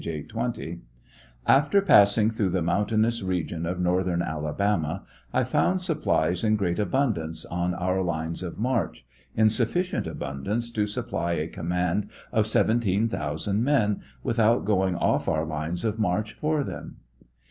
[0.03, 0.79] 820:)
[1.45, 7.45] After passing throngh the mountainous region of northern Alabama, I found supplies in great abundance
[7.45, 14.01] on our lines of march: in sufficient abundance to supply a command of 17,000 men,
[14.23, 16.97] without going off our lines of march for them.